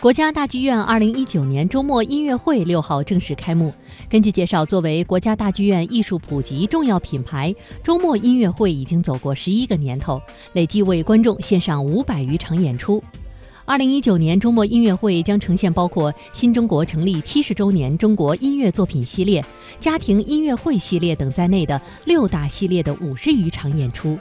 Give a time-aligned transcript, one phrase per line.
[0.00, 3.70] 国家大剧院二零一九年周末音乐会六号正式开幕。
[4.08, 10.18] 根据介绍作为国家大剧院艺术普及重要品牌周末音乐会已经走过十一个年头
[10.54, 13.04] 累计为观众献上五百余场演出。
[13.66, 19.44] 二零一九年周末音乐会将呈现包括新中国成立七十周年中国音乐作品系列
[19.78, 24.18] 家庭音乐会系列等在内的六大系列的五十余场演出。